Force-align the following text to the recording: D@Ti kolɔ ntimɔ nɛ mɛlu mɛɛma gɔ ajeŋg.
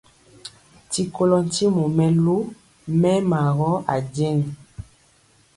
D@Ti 0.83 1.03
kolɔ 1.15 1.37
ntimɔ 1.47 1.83
nɛ 1.85 1.93
mɛlu 1.97 2.37
mɛɛma 2.99 3.39
gɔ 3.57 3.71
ajeŋg. 3.93 4.41